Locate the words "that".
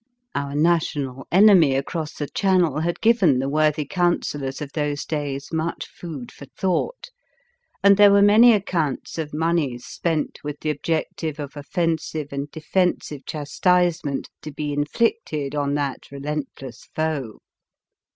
15.75-16.09